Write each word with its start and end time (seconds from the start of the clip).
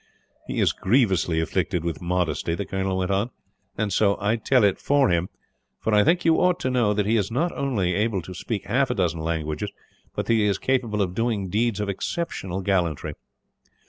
"He 0.47 0.59
is 0.59 0.73
grievously 0.73 1.39
afflicted 1.39 1.83
with 1.83 2.01
modesty," 2.01 2.55
the 2.55 2.65
colonel 2.65 2.97
went 2.97 3.11
on; 3.11 3.29
"and 3.77 3.93
so 3.93 4.15
I 4.15 4.31
will 4.31 4.39
tell 4.41 4.63
it 4.63 4.79
for 4.79 5.09
him, 5.09 5.29
for 5.79 5.93
I 5.93 6.03
think 6.03 6.25
you 6.25 6.37
ought 6.41 6.59
to 6.61 6.71
know 6.71 6.91
that 6.95 7.05
he 7.05 7.17
is 7.17 7.29
not 7.29 7.51
only 7.55 7.93
able 7.93 8.23
to 8.23 8.33
speak 8.33 8.65
half 8.65 8.89
a 8.89 8.95
dozen 8.95 9.19
languages, 9.19 9.69
but 10.15 10.25
that 10.25 10.33
he 10.33 10.43
is 10.45 10.57
capable 10.57 11.03
of 11.03 11.13
doing 11.13 11.49
deeds 11.49 11.79
of 11.79 11.87
exceptional 11.87 12.61
gallantry. 12.61 13.13